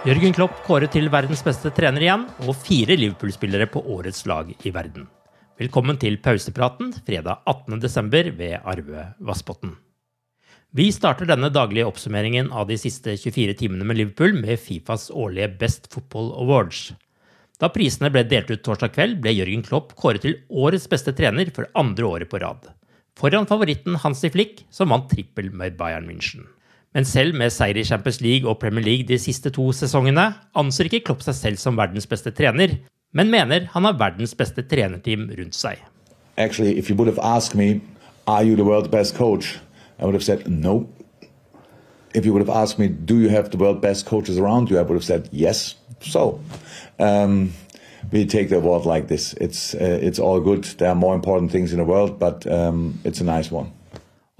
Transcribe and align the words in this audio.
Jørgen 0.00 0.32
Klopp 0.32 0.62
kåret 0.64 0.94
til 0.94 1.10
verdens 1.12 1.42
beste 1.44 1.68
trener 1.76 2.00
igjen, 2.00 2.22
og 2.48 2.54
fire 2.56 2.94
Liverpool-spillere 2.96 3.66
på 3.68 3.82
årets 3.92 4.22
lag 4.24 4.48
i 4.64 4.70
verden. 4.72 5.02
Velkommen 5.60 5.98
til 6.00 6.14
pausepraten 6.24 6.94
fredag 7.04 7.42
18.12. 7.44 8.30
ved 8.38 8.54
Arve 8.64 9.02
Vassbotn. 9.20 9.74
Vi 10.72 10.86
starter 10.96 11.28
denne 11.28 11.50
daglige 11.52 11.84
oppsummeringen 11.84 12.48
av 12.48 12.70
de 12.70 12.78
siste 12.80 13.12
24 13.20 13.58
timene 13.60 13.84
med 13.84 13.98
Liverpool 13.98 14.38
med 14.38 14.56
Fifas 14.62 15.10
årlige 15.12 15.50
Best 15.60 15.90
Football 15.92 16.30
Awards. 16.46 16.94
Da 17.60 17.68
prisene 17.68 18.08
ble 18.08 18.22
delt 18.30 18.48
ut 18.48 18.62
torsdag 18.64 18.94
kveld, 18.94 19.18
ble 19.20 19.34
Jørgen 19.36 19.66
Klopp 19.68 19.92
kåret 20.00 20.24
til 20.24 20.38
årets 20.48 20.88
beste 20.88 21.12
trener 21.12 21.52
for 21.52 21.68
andre 21.76 22.08
året 22.08 22.32
på 22.32 22.40
rad. 22.40 22.72
Foran 23.20 23.44
favoritten 23.44 24.00
Hansi 24.00 24.32
Flick, 24.32 24.64
som 24.72 24.96
vant 24.96 25.12
trippel 25.12 25.52
med 25.52 25.76
Bayern 25.76 26.08
München. 26.08 26.48
Men 26.94 27.06
selv 27.06 27.36
med 27.38 27.52
seier 27.54 27.78
i 27.78 27.84
Champions 27.86 28.18
League 28.20 28.50
og 28.50 28.58
Premier 28.58 28.82
League 28.84 29.06
de 29.06 29.18
siste 29.18 29.52
to 29.54 29.68
sesongene, 29.76 30.24
anser 30.58 30.88
ikke 30.88 31.04
Klopp 31.06 31.22
seg 31.22 31.36
selv 31.38 31.60
som 31.62 31.78
verdens 31.78 32.08
beste 32.10 32.32
trener, 32.34 32.80
men 33.14 33.30
mener 33.30 33.68
han 33.70 33.86
har 33.86 33.98
verdens 33.98 34.34
beste 34.34 34.64
trenerteam 34.66 35.28
rundt 35.38 35.54
seg. 35.54 35.78
Actually, 36.36 36.78
if 36.78 36.90
you 36.90 36.96
would 36.96 37.10
have 37.10 37.22
asked 37.22 37.54
me, 37.54 37.80
are 38.26 38.42
you 38.42 38.56
the 38.56 38.66
world's 38.66 38.90
best 38.90 39.14
coach? 39.14 39.58
I 40.00 40.04
would 40.04 40.14
have 40.14 40.24
said 40.24 40.48
no. 40.48 40.88
If 42.14 42.26
you 42.26 42.32
would 42.32 42.44
have 42.44 42.62
asked 42.62 42.78
me, 42.78 42.88
do 42.88 43.20
you 43.20 43.28
have 43.28 43.50
the 43.50 43.58
world's 43.58 43.80
best 43.80 44.06
coaches 44.06 44.38
around 44.38 44.70
you? 44.70 44.78
I 44.78 44.82
would 44.82 44.96
have 44.96 45.04
said 45.04 45.28
yes. 45.30 45.76
So, 46.00 46.40
um, 46.98 47.52
we 48.10 48.26
take 48.26 48.48
the 48.48 48.56
award 48.56 48.84
like 48.84 49.06
this. 49.06 49.34
It's 49.34 49.74
uh, 49.74 49.98
it's 50.02 50.18
all 50.18 50.40
good. 50.40 50.64
There 50.78 50.88
are 50.88 50.94
more 50.94 51.14
important 51.14 51.52
things 51.52 51.72
in 51.72 51.78
the 51.78 51.84
world, 51.84 52.18
but 52.18 52.46
um, 52.46 52.98
it's 53.04 53.20
a 53.20 53.24
nice 53.24 53.50
one. 53.52 53.70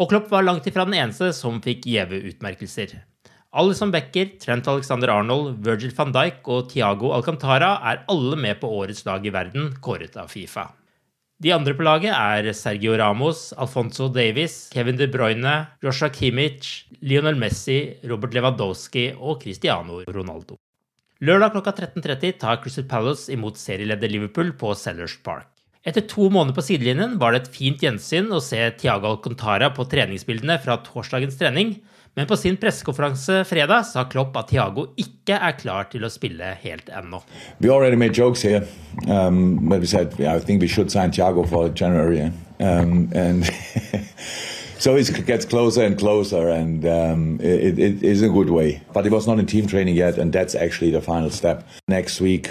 Og 0.00 0.08
Klopp 0.08 0.30
var 0.32 0.46
langt 0.46 0.64
ifra 0.64 0.86
den 0.88 0.96
eneste 0.96 1.28
som 1.36 1.58
fikk 1.60 1.84
gjeve 1.84 2.22
utmerkelser. 2.30 2.94
Alison 3.60 3.90
Becker, 3.92 4.30
Trent 4.40 4.68
Alexander 4.70 5.10
Arnold, 5.12 5.58
Virgil 5.66 5.92
van 5.96 6.14
Dijk 6.14 6.48
og 6.48 6.70
Tiago 6.70 7.10
Alcantara 7.12 7.74
er 7.90 8.04
alle 8.08 8.38
med 8.40 8.62
på 8.62 8.70
årets 8.78 9.04
lag 9.04 9.26
i 9.26 9.32
verden, 9.34 9.74
kåret 9.84 10.16
av 10.16 10.30
Fifa. 10.32 10.70
De 11.40 11.52
andre 11.52 11.74
på 11.76 11.84
laget 11.84 12.14
er 12.14 12.48
Sergio 12.56 12.96
Ramos, 13.00 13.50
Alfonso 13.60 14.08
Davies, 14.12 14.70
Kevin 14.72 14.96
De 14.96 15.08
Bruyne, 15.08 15.54
Joshua 15.84 16.08
Kimmich, 16.12 16.86
Lionel 17.00 17.36
Messi, 17.40 17.96
Robert 18.08 18.36
Lewandowski 18.36 19.10
og 19.18 19.42
Cristiano 19.44 20.00
Ronaldo. 20.08 20.56
Lørdag 21.20 21.52
klokka 21.56 21.76
13.30 21.76 22.38
tar 22.40 22.60
Crystal 22.64 22.88
Palace 22.88 23.32
imot 23.32 23.60
serieleder 23.60 24.08
Liverpool 24.08 24.54
på 24.56 24.72
Sellers 24.76 25.18
Park. 25.20 25.59
Etter 25.80 26.04
to 26.04 26.26
måneder 26.28 26.52
på 26.58 26.62
sidelinjen 26.66 27.14
var 27.20 27.32
det 27.32 27.38
et 27.41 27.54
fint 27.54 27.80
gjensyn 27.80 28.26
å 28.36 28.42
se 28.44 28.58
Tiago 28.76 29.14
Alcantara 29.14 29.70
på 29.72 29.86
treningsbildene 29.88 30.58
fra 30.60 30.76
torsdagens 30.84 31.38
trening, 31.41 31.78
men 32.18 32.28
på 32.28 32.36
sin 32.36 32.58
pressekonferanse 32.60 33.38
fredag 33.48 33.86
sa 33.88 34.04
Klopp 34.12 34.36
at 34.36 34.50
Tiago 34.52 34.91
ikke 35.00 35.38
er 35.41 35.56
klar 35.56 35.88
til 35.88 36.04
å 36.04 36.10
spille 36.12 36.50
helt 36.60 36.91
ennå. 36.92 37.22
We 37.64 37.72
already 37.72 37.96
made 37.96 38.12
jokes 38.12 38.44
here, 38.44 38.60
um, 39.08 39.56
but 39.70 39.80
we 39.80 39.86
said 39.86 40.12
vi 40.18 40.28
I 40.28 40.38
think 40.38 40.60
we 40.60 40.68
should 40.68 40.92
sign 40.92 41.16
Thiago 41.16 41.46
for 41.48 41.70
January, 41.70 42.28
um, 42.58 43.08
and 43.14 43.48
so 44.80 44.96
it 44.96 45.26
gets 45.26 45.44
closer 45.44 45.82
and 45.84 45.98
closer, 45.98 46.48
and 46.48 46.84
um, 46.86 47.38
it, 47.41 47.78
it 47.78 48.02
is 48.02 48.22
a 48.22 48.28
good 48.28 48.50
way. 48.50 48.82
But 48.92 49.04
he 49.04 49.10
was 49.10 49.26
not 49.26 49.38
in 49.38 49.46
team 49.46 49.66
training 49.66 49.94
yet, 49.94 50.18
and 50.18 50.32
that's 50.32 50.54
actually 50.54 50.91
the 50.91 51.02
final 51.02 51.30
step. 51.30 51.68
Next 51.86 52.20
week, 52.20 52.50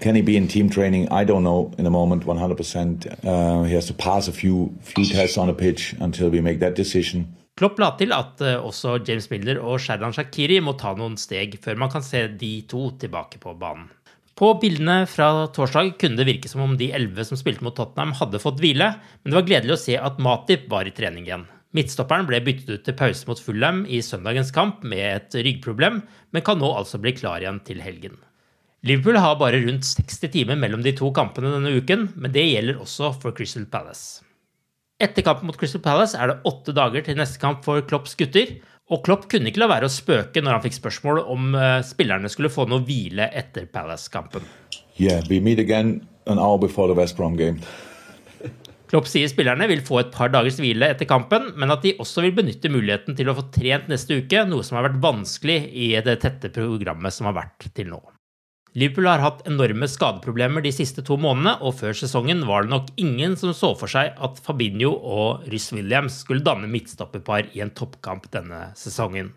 can 0.00 0.14
he 0.14 0.22
be 0.22 0.36
in 0.36 0.46
team 0.46 0.68
training? 0.68 1.08
I 1.10 1.24
don't 1.24 1.42
know 1.42 1.72
in 1.78 1.84
the 1.84 1.90
moment, 1.90 2.24
100%. 2.24 3.24
Uh, 3.24 3.64
he 3.64 3.74
has 3.74 3.86
to 3.86 3.94
pass 3.94 4.28
a 4.28 4.32
few 4.32 4.72
few 4.82 5.06
tests 5.06 5.38
on 5.38 5.46
the 5.46 5.54
pitch 5.54 5.94
until 6.00 6.28
we 6.30 6.40
make 6.40 6.60
that 6.60 6.76
decision. 6.76 7.26
Klopp 7.56 7.78
la 7.78 7.90
til 7.98 8.12
at 8.16 8.40
uh, 8.40 8.64
også 8.64 9.00
James 9.04 9.26
Miller 9.30 9.58
og 9.60 9.80
Sherdan 9.80 10.14
Shakiri 10.16 10.60
må 10.64 10.76
ta 10.80 10.94
noen 10.96 11.18
steg 11.20 11.58
før 11.60 11.80
man 11.82 11.90
kan 11.92 12.04
se 12.04 12.26
de 12.40 12.60
to 12.68 12.90
tilbake 13.00 13.40
på 13.42 13.56
banen. 13.60 13.88
På 14.40 14.54
bildene 14.56 15.02
fra 15.04 15.48
torsdag 15.52 15.98
kunne 16.00 16.16
det 16.16 16.24
virke 16.24 16.48
som 16.48 16.62
om 16.64 16.76
de 16.80 16.88
elleve 16.96 17.26
som 17.28 17.36
spilte 17.36 17.64
mot 17.66 17.76
Tottenham, 17.76 18.14
hadde 18.16 18.40
fått 18.40 18.62
hvile, 18.62 18.94
men 19.20 19.32
det 19.32 19.36
var 19.36 19.48
gledelig 19.50 19.74
å 19.74 19.82
se 19.82 19.98
at 20.00 20.22
Matip 20.24 20.64
var 20.72 20.88
i 20.88 20.94
trening 20.96 21.26
igjen. 21.28 21.44
Midtstopperen 21.76 22.26
ble 22.26 22.40
byttet 22.42 22.70
ut 22.72 22.82
til 22.86 22.96
pause 22.98 23.28
mot 23.28 23.38
Fulham 23.38 23.84
i 23.86 24.00
søndagens 24.02 24.50
kamp 24.54 24.82
med 24.82 25.04
et 25.04 25.36
ryggproblem, 25.38 26.00
men 26.34 26.44
kan 26.46 26.58
nå 26.58 26.72
altså 26.74 26.98
bli 26.98 27.12
klar 27.14 27.44
igjen 27.44 27.60
til 27.66 27.82
helgen. 27.84 28.16
Liverpool 28.86 29.20
har 29.20 29.36
bare 29.38 29.60
rundt 29.62 29.84
60 29.84 30.32
timer 30.32 30.58
mellom 30.58 30.82
de 30.82 30.94
to 30.96 31.10
kampene 31.14 31.52
denne 31.52 31.74
uken, 31.76 32.08
men 32.16 32.32
det 32.34 32.46
gjelder 32.48 32.80
også 32.80 33.12
for 33.20 33.36
Crystal 33.36 33.68
Palace. 33.70 34.24
Etter 35.00 35.24
kampen 35.24 35.46
mot 35.48 35.58
Crystal 35.60 35.82
Palace 35.84 36.18
er 36.18 36.32
det 36.32 36.40
åtte 36.48 36.74
dager 36.76 37.04
til 37.04 37.20
neste 37.20 37.38
kamp 37.40 37.62
for 37.64 37.84
Klopps 37.86 38.16
gutter, 38.18 38.56
og 38.90 39.04
Klopp 39.06 39.28
kunne 39.30 39.52
ikke 39.52 39.62
la 39.62 39.68
være 39.70 39.86
å 39.86 39.92
spøke 39.92 40.42
når 40.42 40.56
han 40.56 40.64
fikk 40.64 40.78
spørsmål 40.80 41.22
om 41.30 41.52
uh, 41.54 41.78
spillerne 41.86 42.28
skulle 42.32 42.50
få 42.50 42.66
noe 42.68 42.82
hvile 42.88 43.28
etter 43.36 43.68
Palace-kampen. 43.70 44.42
Yeah, 44.98 45.22
we 45.30 45.38
meet 45.38 45.62
again 45.62 46.00
an 46.26 46.40
hour 46.40 46.58
before 46.58 46.92
West 46.94 47.16
Brom 47.16 47.36
game. 47.36 47.62
Klopp 48.90 49.06
sier 49.06 49.30
spillerne 49.30 49.68
vil 49.70 49.84
få 49.86 50.00
et 50.00 50.08
par 50.10 50.32
dagers 50.34 50.56
hvile 50.58 50.88
etter 50.90 51.06
kampen, 51.06 51.52
men 51.54 51.70
at 51.70 51.84
de 51.84 51.92
også 52.02 52.24
vil 52.24 52.34
benytte 52.34 52.72
muligheten 52.72 53.14
til 53.14 53.28
å 53.30 53.36
få 53.38 53.44
trent 53.54 53.86
neste 53.90 54.16
uke, 54.18 54.42
noe 54.50 54.66
som 54.66 54.80
har 54.80 54.88
vært 54.88 55.02
vanskelig 55.04 55.60
i 55.70 55.92
det 56.02 56.16
tette 56.24 56.50
programmet 56.50 57.14
som 57.14 57.28
har 57.30 57.36
vært 57.38 57.68
til 57.76 57.92
nå. 57.92 58.00
Liverpool 58.78 59.06
har 59.10 59.22
hatt 59.22 59.46
enorme 59.50 59.86
skadeproblemer 59.90 60.62
de 60.62 60.70
siste 60.74 61.02
to 61.06 61.16
månedene, 61.18 61.56
og 61.62 61.76
før 61.78 61.94
sesongen 62.00 62.42
var 62.46 62.66
det 62.66 62.72
nok 62.72 62.90
ingen 63.02 63.36
som 63.38 63.54
så 63.54 63.72
for 63.78 63.90
seg 63.90 64.14
at 64.14 64.38
Fabinho 64.42 64.90
og 64.94 65.46
Ryss 65.50 65.70
Williams 65.74 66.20
skulle 66.24 66.44
danne 66.46 66.70
midtstopperpar 66.70 67.50
i 67.54 67.62
en 67.62 67.70
toppkamp 67.74 68.26
denne 68.34 68.72
sesongen. 68.78 69.32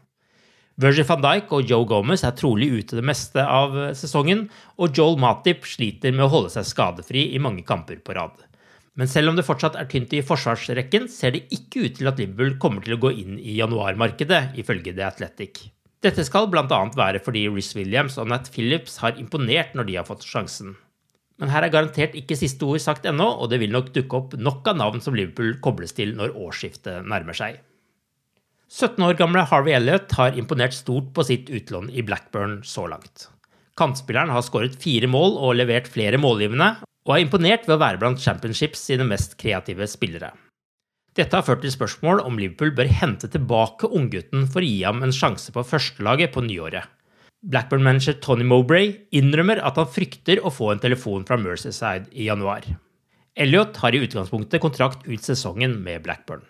Virgil 0.82 1.06
van 1.06 1.22
Dijk 1.22 1.54
og 1.54 1.70
Joe 1.70 1.86
Gomez 1.90 2.24
er 2.26 2.34
trolig 2.38 2.72
ute 2.74 2.98
det 2.98 3.06
meste 3.06 3.42
av 3.42 3.78
sesongen, 3.98 4.48
og 4.82 4.98
Joel 4.98 5.20
Matip 5.22 5.66
sliter 5.70 6.14
med 6.14 6.26
å 6.26 6.32
holde 6.34 6.54
seg 6.54 6.66
skadefri 6.70 7.28
i 7.34 7.42
mange 7.42 7.62
kamper 7.66 8.02
på 8.02 8.18
rad. 8.18 8.42
Men 9.00 9.10
selv 9.10 9.32
om 9.32 9.38
det 9.38 9.46
fortsatt 9.48 9.78
er 9.80 9.88
tynt 9.90 10.12
i 10.14 10.22
forsvarsrekken, 10.22 11.08
ser 11.10 11.34
det 11.34 11.48
ikke 11.56 11.88
ut 11.88 11.96
til 11.98 12.10
at 12.12 12.20
Liverpool 12.22 12.60
kommer 12.62 12.86
til 12.86 12.96
å 12.96 13.02
gå 13.02 13.14
inn 13.24 13.40
i 13.42 13.56
januarmarkedet, 13.58 14.54
ifølge 14.62 14.94
The 14.94 15.08
Athletic. 15.08 15.64
Dette 16.04 16.26
skal 16.28 16.50
bl.a. 16.52 16.66
være 16.94 17.22
fordi 17.24 17.48
Riz 17.50 17.72
Williams 17.78 18.20
og 18.22 18.30
Nat 18.30 18.52
Phillips 18.54 19.00
har 19.02 19.18
imponert 19.18 19.74
når 19.74 19.90
de 19.90 19.98
har 19.98 20.06
fått 20.06 20.28
sjansen. 20.28 20.76
Men 21.42 21.50
her 21.50 21.66
er 21.66 21.74
garantert 21.74 22.14
ikke 22.20 22.38
siste 22.38 22.68
ord 22.70 22.84
sagt 22.84 23.08
ennå, 23.10 23.26
og 23.26 23.50
det 23.50 23.64
vil 23.64 23.74
nok 23.74 23.90
dukke 23.96 24.20
opp 24.20 24.36
nok 24.38 24.68
av 24.70 24.78
navn 24.78 25.02
som 25.02 25.18
Liverpool 25.18 25.56
kobles 25.64 25.96
til 25.98 26.14
når 26.20 26.36
årsskiftet 26.38 27.08
nærmer 27.10 27.38
seg. 27.38 27.58
17 28.74 29.02
år 29.06 29.18
gamle 29.18 29.42
Harvey 29.50 29.74
Elliot 29.78 30.14
har 30.18 30.38
imponert 30.38 30.76
stort 30.78 31.10
på 31.16 31.26
sitt 31.26 31.50
utlån 31.50 31.90
i 31.94 32.06
Blackburn 32.06 32.60
så 32.68 32.86
langt. 32.90 33.30
Kantspilleren 33.78 34.34
har 34.34 34.46
skåret 34.46 34.78
fire 34.82 35.10
mål 35.10 35.40
og 35.40 35.58
levert 35.58 35.90
flere 35.90 36.20
målgivende, 36.22 36.76
og 37.04 37.16
er 37.16 37.26
imponert 37.26 37.68
ved 37.68 37.76
å 37.78 37.84
være 37.84 38.00
blant 38.02 38.22
Championships 38.24 38.86
sine 38.88 39.06
mest 39.08 39.38
kreative 39.40 39.88
spillere. 39.92 40.32
Dette 41.14 41.38
har 41.38 41.46
ført 41.46 41.62
til 41.62 41.74
spørsmål 41.74 42.24
om 42.26 42.40
Liverpool 42.42 42.72
bør 42.74 42.90
hente 42.90 43.30
tilbake 43.30 43.90
unggutten 43.90 44.48
for 44.50 44.64
å 44.64 44.70
gi 44.70 44.80
ham 44.82 45.04
en 45.06 45.14
sjanse 45.14 45.54
på 45.54 45.66
førstelaget 45.68 46.34
på 46.34 46.42
nyåret. 46.48 46.88
Blackburn-manager 47.44 48.16
Tony 48.24 48.46
Mowbray 48.48 48.94
innrømmer 49.14 49.60
at 49.68 49.78
han 49.78 49.92
frykter 49.92 50.40
å 50.42 50.52
få 50.54 50.72
en 50.72 50.82
telefon 50.82 51.28
fra 51.28 51.38
Mercyside 51.38 52.08
i 52.16 52.30
januar. 52.30 52.66
Elliot 53.36 53.78
har 53.84 53.94
i 53.94 54.02
utgangspunktet 54.06 54.64
kontrakt 54.64 55.06
ut 55.10 55.26
sesongen 55.26 55.76
med 55.84 56.06
Blackburn. 56.06 56.46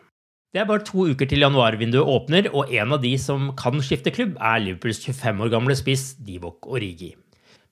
Det 0.54 0.62
er 0.62 0.70
bare 0.70 0.86
to 0.86 1.08
uker 1.10 1.26
til 1.26 1.42
januarvinduet 1.42 2.06
åpner, 2.14 2.52
og 2.54 2.70
en 2.70 2.94
av 2.94 3.02
de 3.02 3.16
som 3.18 3.50
kan 3.58 3.82
skifte 3.82 4.14
klubb, 4.14 4.36
er 4.38 4.62
Liverpools 4.62 5.02
25 5.02 5.42
år 5.42 5.54
gamle 5.56 5.76
spiss 5.80 6.12
Divok 6.22 6.70
Origi. 6.70 7.16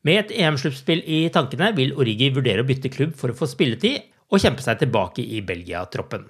Med 0.08 0.18
et 0.18 0.32
EM-sluttspill 0.42 1.04
i 1.06 1.24
tankene 1.34 1.68
vil 1.78 1.92
Origi 1.94 2.32
vurdere 2.34 2.64
å 2.64 2.68
bytte 2.68 2.90
klubb 2.90 3.14
for 3.18 3.30
å 3.30 3.38
få 3.38 3.46
spilletid 3.50 4.00
og 4.34 4.42
kjempe 4.42 4.64
seg 4.66 4.80
tilbake 4.82 5.22
i 5.22 5.44
Belgia-troppen. 5.46 6.24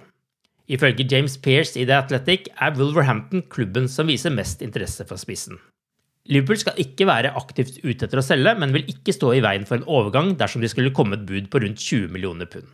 Ifølge 0.71 1.07
James 1.07 1.37
Pearce 1.39 1.79
i 1.79 1.85
The 1.87 1.95
Athletic 2.01 2.49
er 2.59 2.75
Wolverhampton 2.75 3.45
klubben 3.51 3.87
som 3.91 4.11
viser 4.11 4.33
mest 4.35 4.63
interesse 4.65 5.07
for 5.07 5.19
spissen. 5.19 5.59
Liverpool 6.31 6.59
skal 6.61 6.77
ikke 6.83 7.07
være 7.09 7.31
aktivt 7.39 7.79
ute 7.81 8.05
etter 8.05 8.19
å 8.19 8.25
selge, 8.25 8.53
men 8.59 8.75
vil 8.75 8.91
ikke 8.91 9.15
stå 9.15 9.31
i 9.35 9.41
veien 9.43 9.65
for 9.67 9.79
en 9.79 9.87
overgang 9.89 10.35
dersom 10.39 10.61
de 10.61 10.69
skulle 10.71 10.93
komme 10.95 11.17
et 11.17 11.25
bud 11.27 11.49
på 11.51 11.63
rundt 11.63 11.81
20 11.81 12.11
millioner 12.13 12.51
pund. 12.51 12.67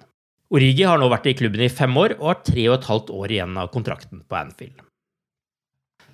Origi 0.54 0.86
har 0.88 1.00
nå 1.00 1.08
vært 1.12 1.30
i 1.30 1.38
klubben 1.38 1.64
i 1.64 1.72
fem 1.72 1.96
år 2.00 2.18
og 2.18 2.28
har 2.32 2.44
tre 2.48 2.68
og 2.70 2.78
et 2.78 2.90
halvt 2.90 3.14
år 3.14 3.34
igjen 3.38 3.58
av 3.60 3.72
kontrakten 3.74 4.26
på 4.28 4.38
Anfield. 4.40 4.82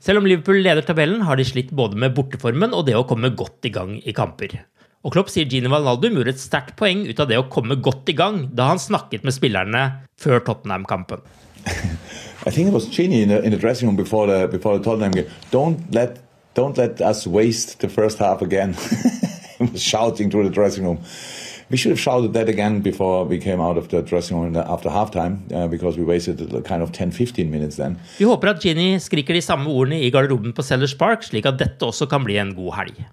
Selv 0.04 0.20
om 0.20 0.28
Liverpool 0.28 0.60
leder 0.60 0.84
tabellen, 0.84 1.22
har 1.24 1.40
de 1.40 1.46
slitt 1.48 1.72
både 1.72 1.96
med 2.00 2.16
borteformen 2.18 2.74
og 2.76 2.88
det 2.90 2.96
å 3.00 3.06
komme 3.08 3.32
godt 3.40 3.70
i 3.70 3.72
gang 3.72 3.96
i 4.04 4.16
kamper. 4.16 4.58
Og 5.04 5.12
Klopp 5.12 5.32
sier 5.32 5.50
Gini 5.52 5.68
Valnaldum 5.68 6.16
gjorde 6.16 6.32
et 6.32 6.40
sterkt 6.40 6.78
poeng 6.80 7.04
ut 7.10 7.20
av 7.20 7.28
det 7.28 7.40
å 7.40 7.50
komme 7.52 7.76
godt 7.84 8.08
i 8.08 8.16
gang 8.16 8.46
da 8.56 8.70
han 8.72 8.80
snakket 8.80 9.26
med 9.28 9.36
spillerne 9.36 9.82
før 10.20 10.40
Tottenham-kampen. 10.48 11.24
I 12.48 12.52
think 12.52 12.68
it 12.68 12.74
was 12.74 12.88
Gini 12.88 13.22
in 13.24 13.30
the, 13.30 13.42
in 13.44 13.52
the 13.52 13.58
dressing 13.58 13.88
room 13.88 13.96
before 13.96 14.28
the 14.28 14.48
before 14.48 14.78
the 14.78 14.84
Tottenham 14.84 15.12
game. 15.12 15.28
Don't 15.52 15.80
let 15.94 16.20
don't 16.56 16.78
let 16.78 17.02
us 17.02 17.28
waste 17.28 17.80
the 17.80 17.90
first 17.90 18.20
half 18.20 18.42
again. 18.42 18.74
he 19.60 19.66
was 19.66 19.82
shouting 19.82 20.32
through 20.32 20.44
the 20.48 20.54
dressing 20.54 20.86
room. 20.86 21.00
We 21.70 21.78
should 21.78 21.92
have 21.92 22.00
shouted 22.00 22.34
that 22.34 22.50
again 22.50 22.82
before 22.82 23.26
we 23.26 23.40
came 23.40 23.60
out 23.60 23.78
of 23.78 23.88
the 23.90 24.02
dressing 24.02 24.38
room 24.40 24.56
after 24.56 24.90
halftime, 24.90 25.40
uh, 25.52 25.68
because 25.68 25.98
we 25.98 26.04
wasted 26.04 26.38
kind 26.66 26.84
of 26.84 26.92
10-15 26.92 27.50
minutes 27.50 27.76
then. 27.76 28.00
Vi 28.18 28.26
håper 28.26 28.48
at 28.48 28.62
Ginny 28.62 29.00
skriker 29.00 29.34
de 29.34 29.42
samme 29.42 29.72
ordene 29.72 30.04
i 30.04 30.12
garderoben 30.12 30.54
på 30.54 30.64
Sellers 30.64 30.94
Park, 30.94 31.24
slik 31.24 31.48
at 31.50 31.58
dette 31.60 31.86
også 31.88 32.08
kan 32.12 32.24
bli 32.24 32.38
en 32.38 32.54
god 32.56 32.74
helg. 32.78 33.04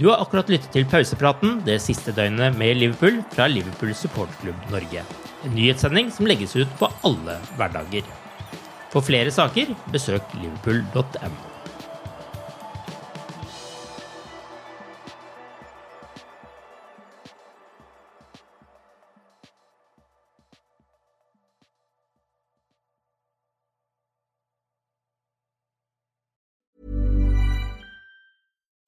Du 0.00 0.08
har 0.08 0.22
akkurat 0.22 0.48
lyttet 0.48 0.72
til 0.72 0.86
pausepraten 0.88 1.58
det 1.66 1.76
siste 1.84 2.14
døgnet 2.16 2.56
med 2.56 2.78
Liverpool 2.80 3.20
fra 3.34 3.48
Liverpool 3.52 3.92
supportklubb 3.96 4.72
Norge. 4.72 5.04
En 5.44 5.52
nyhetssending 5.56 6.08
som 6.14 6.28
legges 6.30 6.56
ut 6.56 6.76
på 6.80 6.88
alle 7.04 7.36
hverdager. 7.58 8.08
For 8.92 9.04
flere 9.04 9.32
saker, 9.34 9.74
besøk 9.92 10.36
liverpool.no. 10.40 11.51